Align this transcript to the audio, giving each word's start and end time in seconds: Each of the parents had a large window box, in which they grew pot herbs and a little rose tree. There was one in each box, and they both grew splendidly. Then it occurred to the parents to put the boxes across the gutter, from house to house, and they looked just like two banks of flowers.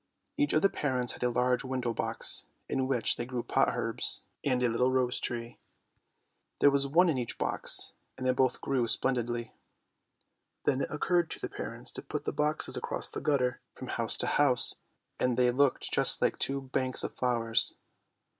Each 0.35 0.51
of 0.53 0.63
the 0.63 0.69
parents 0.71 1.13
had 1.13 1.21
a 1.21 1.29
large 1.29 1.63
window 1.63 1.93
box, 1.93 2.47
in 2.67 2.87
which 2.87 3.17
they 3.17 3.25
grew 3.27 3.43
pot 3.43 3.67
herbs 3.75 4.23
and 4.43 4.63
a 4.63 4.67
little 4.67 4.91
rose 4.91 5.19
tree. 5.19 5.59
There 6.59 6.71
was 6.71 6.87
one 6.87 7.07
in 7.07 7.19
each 7.19 7.37
box, 7.37 7.91
and 8.17 8.25
they 8.25 8.31
both 8.31 8.61
grew 8.61 8.87
splendidly. 8.87 9.53
Then 10.63 10.81
it 10.81 10.89
occurred 10.89 11.29
to 11.29 11.39
the 11.39 11.49
parents 11.49 11.91
to 11.91 12.01
put 12.01 12.23
the 12.23 12.33
boxes 12.33 12.75
across 12.75 13.11
the 13.11 13.21
gutter, 13.21 13.61
from 13.75 13.89
house 13.89 14.17
to 14.17 14.25
house, 14.25 14.73
and 15.19 15.37
they 15.37 15.51
looked 15.51 15.93
just 15.93 16.19
like 16.19 16.39
two 16.39 16.59
banks 16.59 17.03
of 17.03 17.13
flowers. 17.13 17.75